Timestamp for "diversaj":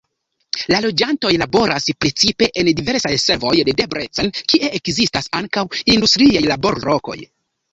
2.79-3.13